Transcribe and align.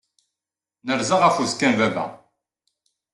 Nerza 0.85 1.15
ɣef 1.19 1.35
uẓekka 1.37 1.67
n 1.71 1.73
baba. 1.79 2.05